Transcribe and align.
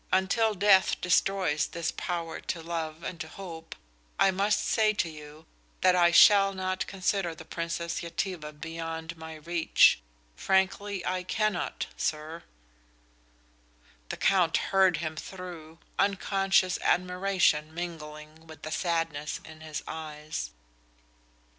Until 0.11 0.55
death 0.55 0.99
destroys 0.99 1.67
this 1.67 1.91
power 1.95 2.39
to 2.41 2.63
love 2.63 3.03
and 3.03 3.19
to 3.19 3.27
hope 3.27 3.75
I 4.19 4.31
must 4.31 4.65
say 4.65 4.93
to 4.93 5.07
you 5.07 5.45
that 5.81 5.95
I 5.95 6.09
shall 6.09 6.53
not 6.53 6.87
consider 6.87 7.35
the 7.35 7.45
Princess 7.45 8.01
Yetive 8.01 8.59
beyond 8.59 9.15
my 9.15 9.35
reach. 9.35 9.99
Frankly, 10.35 11.05
I 11.05 11.21
cannot, 11.21 11.85
sir." 11.97 12.41
The 14.09 14.17
Count 14.17 14.57
heard 14.73 14.97
him 14.97 15.15
through, 15.15 15.77
unconscious 15.99 16.79
admiration 16.81 17.71
mingling 17.71 18.47
with 18.47 18.63
the 18.63 18.71
sadness 18.71 19.39
in 19.45 19.61
his 19.61 19.83
eyes. 19.87 20.49